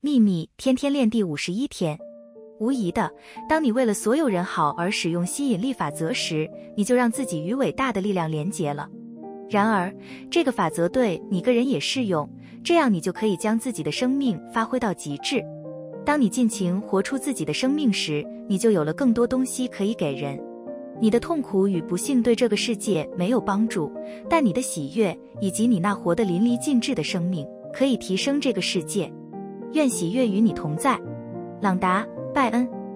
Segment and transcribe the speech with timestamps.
[0.00, 1.98] 秘密天天练第五十一天。
[2.60, 3.10] 无疑的，
[3.48, 8.88] 当你为了所有人好而使用吸引力法则时，你就让自己与伟大的力量连结了。
[9.50, 9.92] 然而，
[10.30, 12.30] 这个法则对你个人也适用，
[12.62, 15.44] 这样你就可以将自己的生命发挥到极致。
[16.06, 20.40] 当你尽情活出自己的生命时，你就有了更多东西可以给人。
[21.00, 23.90] 你的痛苦与不幸对这个世界没有帮助，
[24.30, 27.44] 但你的喜悦以及你那活得淋漓尽致的生命，
[27.74, 29.12] 可以提升这个世界。
[29.72, 30.98] 愿喜悦与你同在。
[31.60, 32.87] 朗达·拜恩。